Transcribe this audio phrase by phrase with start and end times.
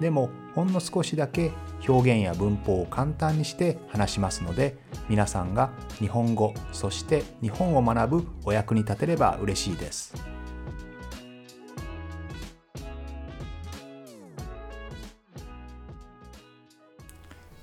[0.00, 1.52] でもほんの少しだけ
[1.86, 4.76] 表現や文法を簡単にして話しますので
[5.08, 10.14] 皆さんが日本語そして日本を学ぶお役に立てれば嬉しいです。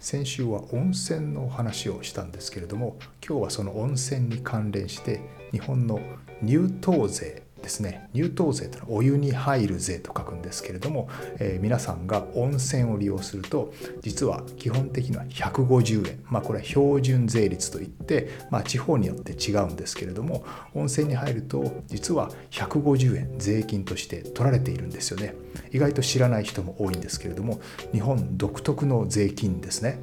[0.06, 2.96] 先週は温泉の話をしたんですけれども
[3.28, 5.20] 今日はその温泉に関連して
[5.52, 6.00] 日本の
[6.44, 16.24] 入湯税ですね入湯税というのはお湯に入る税と書くんですけれども、えー、皆さんが温泉を利用すると実は基本的には150円。
[16.30, 25.34] まあこれは標準税率といって、まあ、地方によって違うんですけれども温泉に入ると実は150円税金として取られているんですよね。
[25.72, 27.60] 意外と知らない人も多いんですけれども
[27.92, 30.00] 日本独特の税金ですね。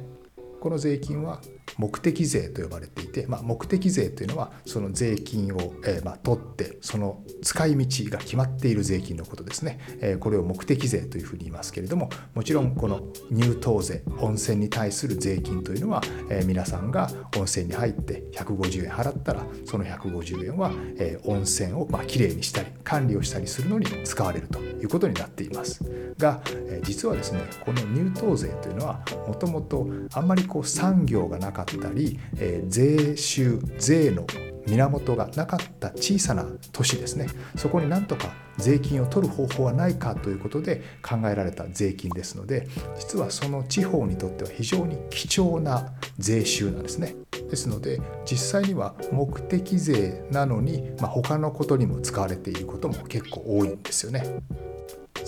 [0.59, 1.41] この税金は
[1.77, 25.83] 目的税と呼ばれていて、まあ、目的税というのはその税金を、えー、まあ取ってその使い道が決まっている税金のことですね、えー、これを目的税というふうに言いますけれどももちろんこの入湯税温泉に対する税金というのは、えー、皆さんが温泉に入って150円払ったらその150円は、え、温泉をまあきれいにしたり管理をしたりするのに使われるということになっています。
[26.17, 34.25] が、え、実はですねこの入湯税というのはもともとあんまりこう産業がなかったり、えー、税収税の
[34.67, 37.27] 源がなかった小さな都市ですね。
[37.55, 42.67] そこになんとか税金を取る方法はないかということで考えられた税金ですので
[42.99, 47.15] 実はその地方にとっては非常に貴重な税収なんですね。
[47.49, 54.41] ですので実際には目的税なのに、まあ、他のことにも使われていることも結構多いんですよね。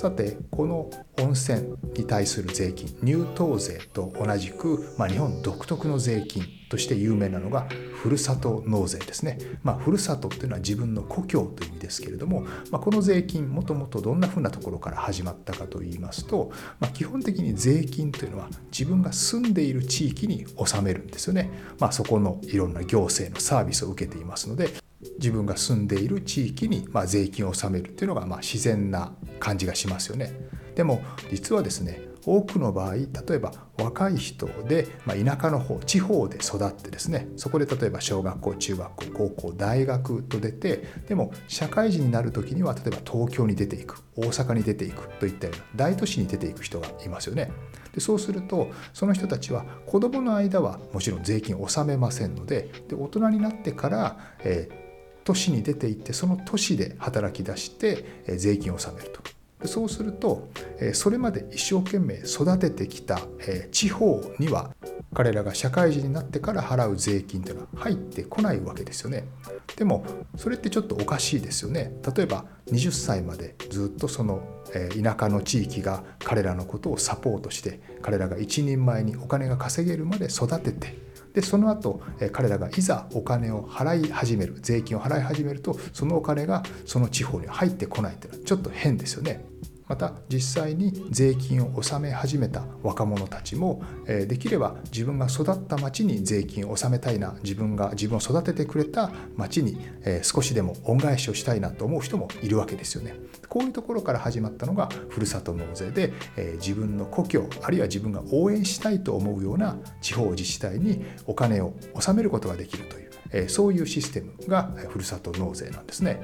[0.05, 7.67] さてこの温泉に対する税金入湯税と同じく、まあ、日本独特の税金として有名なのが
[8.03, 9.39] ふるさと納税ですね。
[9.63, 21.49] まあ、ふるさとっていうのは自分の故郷という意味ですけれども、まあ、この税金もともとどんなふうなところから始まったかといいますと、まあ、基本的に税金というのは自分が住んでいる地域に納めるんですよね。
[21.79, 24.69] まあ、そこのいろんな行政のサービスを受けていますので
[25.19, 30.33] 自分が住んでいる地域にま税金を納めるっていうのがま自然な感じがしますよね。
[30.75, 31.01] でも
[31.31, 47.51] 実はですね多くの場合例えば若い人で、まあ、田舎の方地方で育ってですねそこで例えば小学校中学校高校大学と出てでも社会人になる時には例えば東京に出ていく大阪に出ていくといったような大都市に出ていく人がいますよね。
[47.93, 54.84] でそうするとその人たちは子どもの間はもちろん税金を納めませんのでで大人になってから、えー
[55.25, 60.47] 都市に出ていってその都市で働き出して税金を納めるとそうすると
[60.93, 63.19] それまで一生懸命育ててきた
[63.71, 64.73] 地方には
[65.13, 69.25] 彼らが社会人になってから払う税金というのは入ってこないわけですよね。
[69.77, 70.05] でも
[70.35, 71.93] それってちょっとおかしいですよね。
[72.15, 74.43] 例えば20歳までずっとその
[74.73, 80.97] 田舎の地域が彼らのことをサポートして彼らが一人前にお金が稼げるまで育てて
[81.35, 82.01] でその後
[82.31, 89.45] 彼らがいざお金を払い始める税金を払い始めるとそのお金がその地方に入ってこないっていうのはちょっと変ですよね。
[89.87, 99.79] また実際に税金を納め始めた若者たちもできれば自分が育った町に税金を納めたいな自分が自分を育ててくれた町に
[100.23, 103.15] 少しでも恩返しをしたいなと思う人もいるわけですよね。
[103.47, 106.13] こういうところから始まったのがふるさと納税で
[106.55, 116.21] 自分の故郷あるいは自分が応援したいと思うような地方自治体にお金を納めることができるというそういうシステムがふるさと納税なんですね。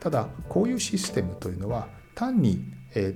[0.00, 2.62] ただこういうシステムというのは単に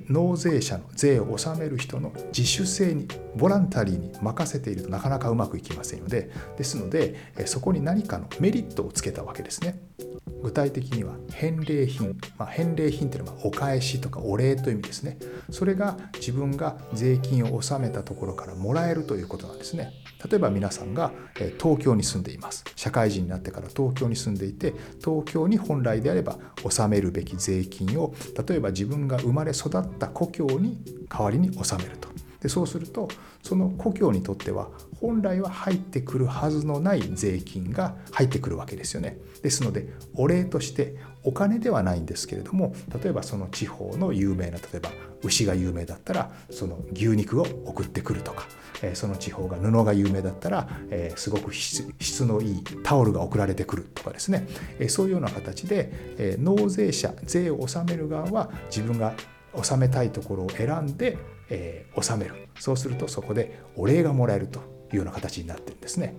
[0.08, 3.06] 納税者の税を納める人の自主性に
[3.36, 7.14] ボランタリーに任せているとなかなかうまくいきませんのでですので
[7.46, 9.87] そこに何かのメリットをつけたわけですね。
[10.42, 15.18] 具体的には返礼品、まあ、返礼品というのはお返しとかお礼という意味ですね。
[15.50, 19.92] それが自分が税金を納めたところからもらえるということなんですね。
[20.28, 21.12] 例えば皆さんが
[21.58, 22.64] 東京に住んでいます。
[22.76, 24.74] 社会人になってから東京に住んでいて
[25.04, 28.14] 東京に本来であれば納めるべき税金を
[28.48, 30.78] 例えば自分が生まれ育った故郷に
[31.08, 32.08] 代わりに納めると。
[32.40, 33.08] でそうすると
[33.42, 34.68] その故郷にとっては
[35.00, 39.18] 本来は入ってくるはずのない税金が入ってくるわけですよね。
[39.42, 44.90] ですのでお礼としてお金ではないんですけれども例えばその地方の有名な例えば
[45.22, 48.46] 牛が有名だったらその牛肉を送ってくるとか、
[48.82, 54.46] えその地方が布が有名だったら、えすごく質のいいタオルが送られてくるとかですね、
[54.78, 59.14] えそういうような形で、え納税者税を納める側は自分が
[59.54, 61.18] 納めたいところを選んで、
[61.50, 64.60] え納めるそうするとそこでお礼がもらえると
[64.92, 66.14] いうような形になってるんですね。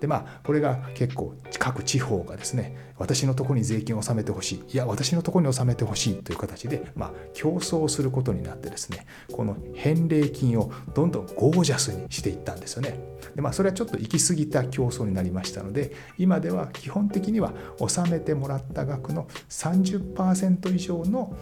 [0.00, 13.00] でまあこれが結構各地方がですね私のとこに税金を納めてほしいいや私のとこに納めてほしいという形で、まあ、競争することになってですねこの返礼金をどんどんゴージャスにしていったんですよね
[13.34, 21.36] で、まあ、それはちょっと行き過ぎた競争になりましたので今では基本的には納めてもらった額の30%以上の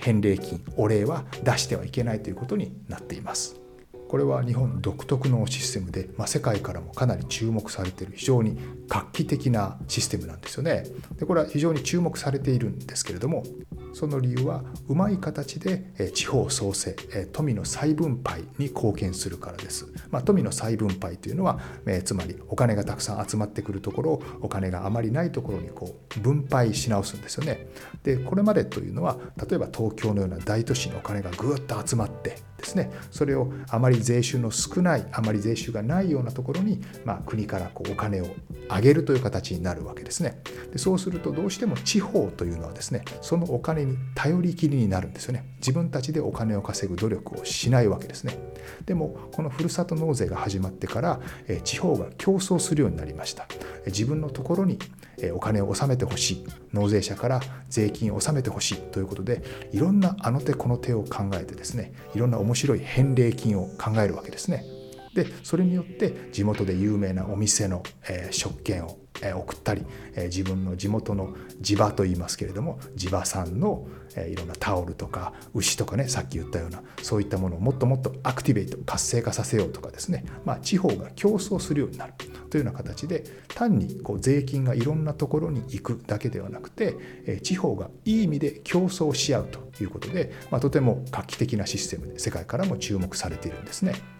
[0.00, 3.65] 返礼金お礼は出してはいけないということになっています。
[4.08, 8.58] これは日本独特のシステムで、まあ、世界からもかなり注目されている非常に
[8.88, 10.84] 画期的なシステムなんですよね。
[11.18, 13.44] でこれは非常に注目されているんですけれども
[13.92, 16.94] その理由はうまい形で地方創生
[17.32, 19.86] 富の再分配に貢献するからです。
[20.10, 21.58] まあ、富の再分配というのは
[22.04, 27.68] つまりお金がたくさん集まってくるところをお金があまりないところにこう分配し直すんですよね。
[28.02, 29.16] でこれまでというのは
[29.48, 32.90] 例えば東京のような大都市にお金がぐっと集まってですね。
[33.10, 38.26] それをあまり税収の少ないあまり税収がないようなところに、まあ、国からこうお金を
[38.68, 40.40] 上げるという形になるわけですね。
[40.72, 45.54] でそうするとどうしても地方というのはですねそのお金に頼りきりになるんですよね。
[45.58, 48.38] 自分たちでお金を稼ぐ努力をしないわけですね。
[48.84, 51.20] でもこのふるさと納税が始まってから
[51.64, 53.46] 地方が競争するようになりました。
[53.86, 54.78] 自分のところに
[55.32, 56.46] お金を納めてほしい。
[56.76, 59.42] 納税者から税金を納めてほしいということで
[59.72, 64.64] いろんなあの手この手を考えてですねいろんな面白い返礼金を考えるわけですね。
[65.16, 69.82] でそれによって地元で有名なお店の、えー、食券をえ送ったり
[70.14, 82.12] え自分の地元の地場と言いますけれども地場産のえいろんなタオルとか牛とかねさっき言ったようなそういったものをもっともっとアクティベート活性化させようとかですね、まあ、地方が競争するようになる
[82.50, 86.96] というような形で単にこう税金がいろんなところに行くだけではなくて
[87.26, 94.15] え地方がいい意味で競争し合うということで、まあ、とても画期的なシステムで世界からも注目されているんですね。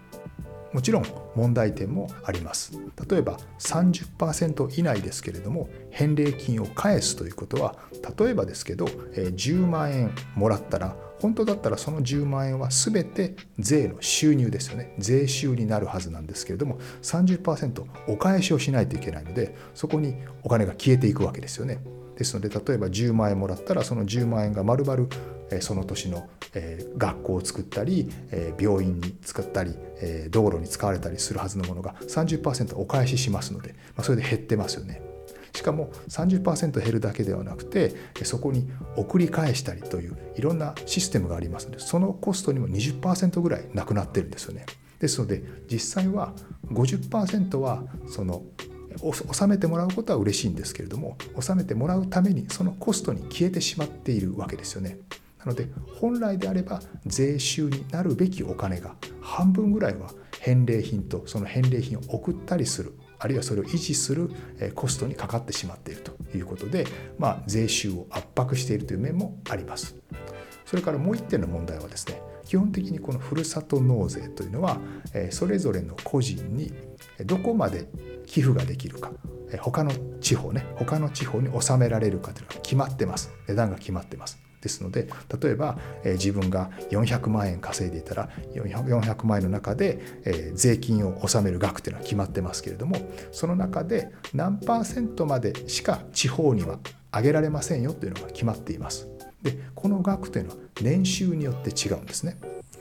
[0.76, 2.78] もちろん問題点もあります。
[3.08, 7.76] 例えば30%以内ですけれども返礼金を返すということは
[8.18, 21.78] 例えばですけど10万円もらったら本当だったらその10万円は全て税の収入ですよね税収になるはずなんですけれども30%お返しをしないといけないのでそこにお金が消えていくわけですよね
[22.16, 25.06] ですので例えば10万円もらったらその10万円が丸々
[25.60, 26.28] その年の
[26.96, 28.10] 学校を作ったり
[28.58, 29.74] 病院に使ったり
[30.30, 35.15] 道路に使われたりするはずのものが30%お返ししますのでそれで減ってますよね。
[35.56, 44.66] しかも30%減るだけではなくてそこに送り返したりといういろんなシステムがありますのでそのコストにも20%ぐらいなくなってるんですよね。
[45.00, 46.32] ですので実際は
[46.68, 48.42] 50%はその
[49.02, 54.98] 納めてもらうことは嬉しいんですけれども納めてもらうためにそのコストに消えてしまっているわけですよね。
[55.38, 55.68] なので
[56.00, 60.10] 本来であれば税収になるべきお金が半分ぐらいは
[60.40, 64.30] 返礼品とその返礼品を送ったりするあるいはそれを維持する
[64.74, 66.86] コストにかかってしまっているということで、
[67.18, 69.96] まあ、税収を圧迫しているという面もあります。
[70.64, 74.78] それからもう一点の問題はですね基本的にこのふるさと納税というのは
[75.30, 76.72] それぞれの個人に
[77.24, 77.88] どこまで
[78.26, 79.12] 寄付ができるか
[79.60, 85.08] 他の地方ね他の地方に納められるかというのが決まってます値段が決まってますですので
[85.40, 92.96] 例えば、え、自分が400万円稼いでいたら400万円の中で、え、税金を納める額というのは決まってますけれども
[93.32, 96.78] その中で何パーセントまでしか地方には
[97.12, 99.08] 上げられませんよというのが決まっています。
[99.42, 102.38] でこの額というのは年収によって違うんですね。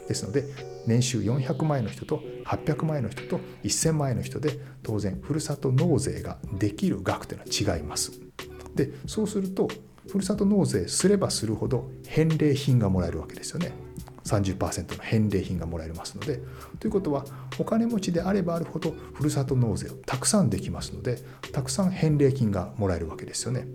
[0.08, 0.44] ですので
[0.86, 8.12] 年収400万円の人と800万円の人と1000万円の人で当然ふるさと納税ができる額というのは違います。
[8.75, 9.67] でそうすると
[10.07, 13.74] ふるさと納税すればするほど返礼品がもらえるわけですよね。
[14.25, 16.41] 30%の返礼品がもらえますので
[16.79, 17.25] ということは
[17.59, 21.19] お金持ちであればあるほどふるさと納税をたくさんできますので
[21.51, 23.67] たくさん返礼金がもらえるわけですよね。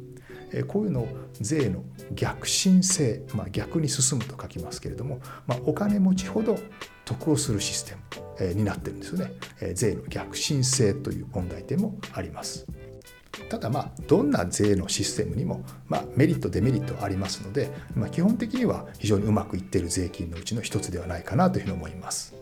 [0.67, 1.09] こういうのを
[1.41, 6.59] 税の逆進性、まあ、逆に進むと書きますけれども、まあ、お金持ちほど
[7.05, 7.95] 得をするシステ
[8.45, 9.33] ムになってるんですよね。
[9.75, 12.67] 税の逆進性という問題点もあります。
[13.49, 22.41] ただまあどんな税のシステムにもまメリットデメリットありますので、ま、基本的には非常にうまくいっている税金のうちの一つではないかなというふうに思います。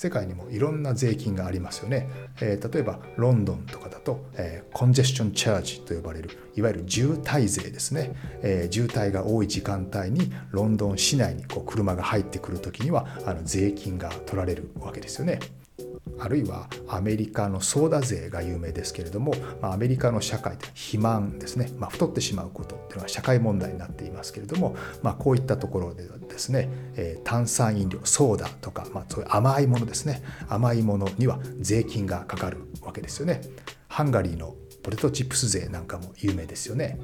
[0.00, 2.08] 世界にもいろんな税金がありますよね、
[2.40, 15.38] えー、例えばロンドンとかだと、えー、コンジェスチョンチャージと呼ばれるいわゆる渋滞税ですね、えー、渋滞が多い時間帯にロンドン市内にこう車が入ってくる時にはあの税金が取られるわけですよね。
[16.18, 30.22] あるいはアメリカのソーダ税が有名ですけれども、ま、アメリカの社会って肥満ですね、まあ、太ってしまうことっていうのは社会問題になっていますけれども、まあ、こういったところでですね、え、炭酸飲料ソーダとか、まあ、そういう甘いものですね。
[30.48, 33.40] 甘いものには税金がかかるわけですよね。
[33.88, 36.98] ハンガリーのポテトチップス税なんかも有名ですよね。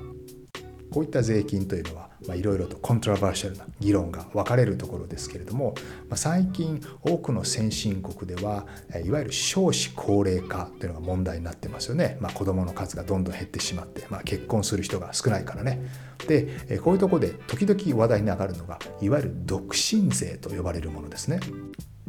[0.97, 5.75] こういった税金というのはいろいろとコントラバーシャルな議論が分かれるところですけれども、
[6.09, 8.65] ま、最近多くの先進国では
[9.05, 15.87] いわゆる少子高齢化というのが問題になってますよね、まあ、子どもの数がどんどん減ってしまって、まあ、結婚する人が少ないからね。
[16.29, 21.41] でこういうとこで時々話題に上がるのがいわゆる独身税と呼ばれるものですね。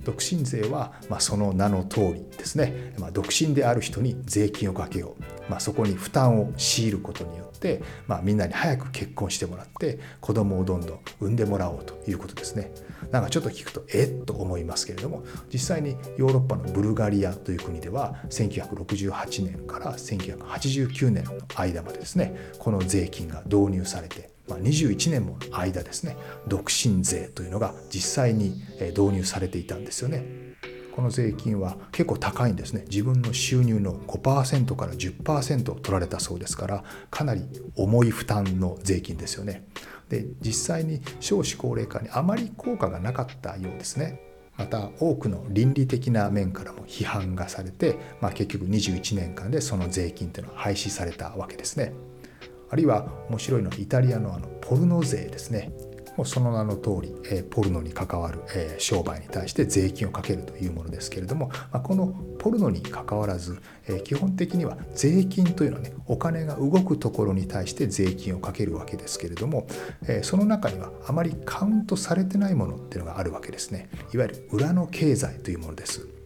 [0.07, 12.71] 独身税は、まあ、その名の通りですね、まあ、独身である人に税金をかけよう、まあ、そこに負担を強いることによって、ま、みんなに早く結婚してもらって子供をどんどん産んでもらおうということですね。
[13.11, 14.25] なんかちょっと聞くとえっ？
[14.25, 26.15] と思いますけれども実際にヨーロッパのブルガリアという国では1968年から1989年の間までですねこの税金が導入されてまあ、21年もの間ですね
[26.47, 30.47] 独身税というのが実際に導入されていたんですよね。
[30.95, 32.83] この税金は結構高いんですね。
[32.89, 37.43] 自分の収入の5%から10%取られたそうですからかなり
[37.75, 39.67] 重い負担の税金ですよね。
[40.09, 44.21] で実際に少子高齢化にあまり効果がなかったようですね
[44.57, 51.93] また多くの倫理的な面からも批判がされて、まあ、結局21年間でその税金というのは廃止されたわけですね。
[52.69, 55.71] あるいは面白いのはイタリアのあのポルノ税ですね
[56.17, 62.07] もうその名の通り、えポルノに関わる、え商売に対して税金をかけるというものですけれども、まこの
[62.39, 69.67] ポルノにかかわらず、え基本的には税金というのはねお金が動くところに対して税金をかけるわけですけれども、
[70.07, 73.89] えその中にはあまりカウントされてないものっていうのがあるわけですね。
[74.13, 76.16] いわゆる裏の経済というものです。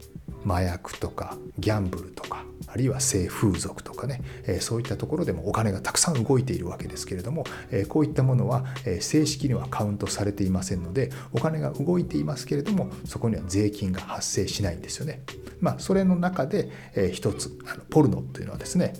[0.45, 4.21] 麻薬とかギャンブルとかあるいは性風俗とかね、
[4.61, 7.43] そういったところでもお金がたくさん動いているわけですけれども、
[7.89, 8.65] こういったものは、
[9.01, 15.21] 正式にはカウントされていませんのでお金が動いていますけれどもそこには税金が発生しないんですよね。
[15.59, 16.69] まあ、それの中で、
[17.11, 17.49] 一つ
[17.89, 18.93] ポルノというのはですね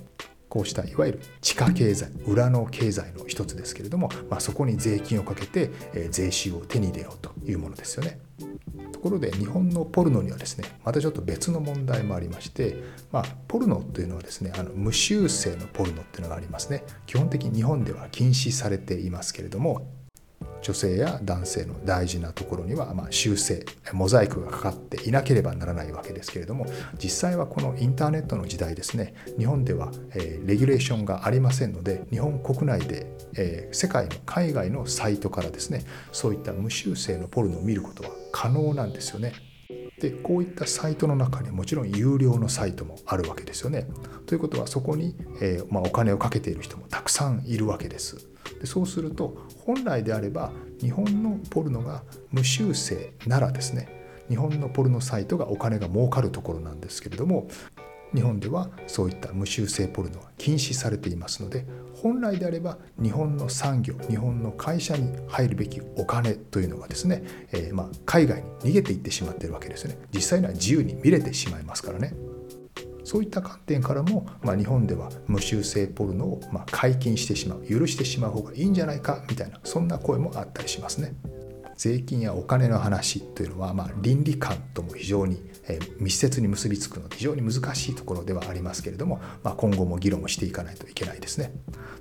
[0.50, 5.72] こうしたいわゆる地下経済裏の経済の一つですけれども、まあ、そこに税金をかけて、
[6.10, 8.20] 税収を手に入れようというものですよね。
[9.02, 12.76] ところで日本のポルノにはですねまたちょっと別の問題もありまして、
[13.12, 16.84] まあ、ポルノというのはですねあの無修正のポルノっていうのがありますね。
[17.08, 19.88] 基本的に日本では禁止されていますけれども
[20.62, 26.66] 女性や男性の大事なところには、ま、修正モザイクがかかっていなければならないわけですけれども
[27.02, 39.51] 実際はこのインターネットの時代ですね日本では、え、レギュレーションがありませんので日本国内で、え、世界の海外のサイトからですねそういった無修正のポルノを見ることは可能なんですよね。
[40.02, 43.88] でこういったサイトの中にもちろん有料のサイトもあるわけですよね。
[44.26, 48.28] ということはそこに、えー、まあ、お金をかけている人もたくさんいるわけです。
[48.60, 53.90] でそうすると本来であれば日本のポルノが無修正ならですね
[54.28, 57.48] 日本のポルノサイトがお金が儲かるところなんですけれども
[58.14, 61.66] 日本ではそういった無修正ポルノは禁止されていますので
[62.02, 72.14] 本来であれば日本の産業日本の会社に入るべきお金というのがですね、えー、まあ海外に逃げていってしまっているわけですよね実際には自由に見れてしまいますからね。
[73.04, 81.14] そういった観点からも、まあ、日本では無修正ポルノをま解禁してしまう許してしまう方がいいんじゃないかみたいなそんな声もあったりしますね。
[81.82, 85.42] 税金やお金の話というのは、まあ、倫理観とも非常に
[85.98, 91.52] 密接に結びつくので非常に難しいところではありますけれども、まあ、今後も議論をしていかないといけないですね。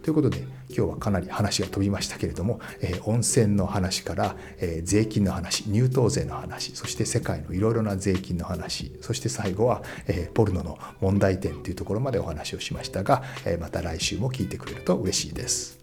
[0.02, 15.79] ということで今日はかなり話が飛びましたけれども、えー、温泉の話から、えー、税金の話入湯税の話そして世界のいろいろな税金の話そして最後は、えー、ポルノの問題点というところまでお話をしましたが、えまた来週も聞いてくれると嬉しいです。